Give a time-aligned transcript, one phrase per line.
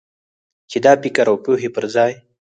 [0.69, 2.11] چې د فکر او پوهې پر ځای.